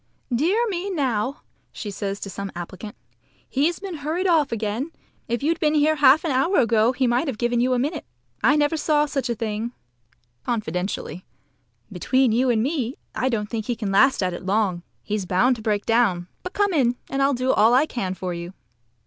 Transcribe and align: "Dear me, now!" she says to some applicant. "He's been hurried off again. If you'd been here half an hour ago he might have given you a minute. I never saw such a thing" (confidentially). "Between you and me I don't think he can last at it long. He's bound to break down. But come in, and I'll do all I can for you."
"Dear 0.33 0.65
me, 0.67 0.89
now!" 0.89 1.43
she 1.71 1.91
says 1.91 2.19
to 2.21 2.29
some 2.31 2.51
applicant. 2.55 2.95
"He's 3.47 3.77
been 3.77 3.97
hurried 3.97 4.25
off 4.25 4.51
again. 4.51 4.89
If 5.27 5.43
you'd 5.43 5.59
been 5.59 5.75
here 5.75 5.97
half 5.97 6.23
an 6.25 6.31
hour 6.31 6.57
ago 6.57 6.91
he 6.91 7.05
might 7.05 7.27
have 7.27 7.37
given 7.37 7.59
you 7.59 7.73
a 7.75 7.77
minute. 7.77 8.03
I 8.43 8.55
never 8.55 8.77
saw 8.77 9.05
such 9.05 9.29
a 9.29 9.35
thing" 9.35 9.73
(confidentially). 10.43 11.23
"Between 11.91 12.31
you 12.31 12.49
and 12.49 12.63
me 12.63 12.95
I 13.13 13.29
don't 13.29 13.47
think 13.47 13.67
he 13.67 13.75
can 13.75 13.91
last 13.91 14.23
at 14.23 14.33
it 14.33 14.43
long. 14.43 14.81
He's 15.03 15.27
bound 15.27 15.55
to 15.57 15.61
break 15.61 15.85
down. 15.85 16.27
But 16.41 16.53
come 16.53 16.73
in, 16.73 16.95
and 17.07 17.21
I'll 17.21 17.35
do 17.35 17.51
all 17.53 17.75
I 17.75 17.85
can 17.85 18.15
for 18.15 18.33
you." 18.33 18.53